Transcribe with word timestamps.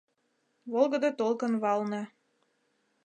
Волгыдо 0.71 1.09
толкын 1.19 1.53
валне 1.63 2.01